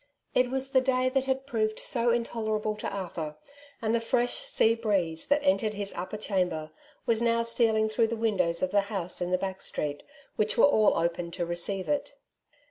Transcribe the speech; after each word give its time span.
It 0.33 0.49
was 0.49 0.71
the 0.71 0.81
day 0.81 1.09
that 1.09 1.25
had 1.25 1.45
proved 1.45 1.77
so 1.77 2.09
in 2.09 2.23
tolerable 2.23 2.75
to 2.75 2.89
Arthur, 2.89 3.35
and 3.83 3.93
the 3.93 3.99
fresh 3.99 4.33
sea 4.39 4.73
breeze 4.73 5.27
that 5.27 5.43
entered 5.43 5.75
his 5.75 5.93
upper 5.93 6.17
chamber 6.17 6.71
was 7.05 7.21
now 7.21 7.43
stealing 7.43 7.87
through 7.87 8.07
the 8.07 8.15
windows 8.17 8.63
of 8.63 8.71
the 8.71 8.81
house 8.89 9.21
in 9.21 9.29
the 9.29 9.37
back 9.37 9.61
street, 9.61 10.01
which 10.37 10.57
were 10.57 10.65
all 10.65 10.97
open 10.97 11.29
to 11.29 11.45
receive 11.45 11.87
it. 11.87 12.15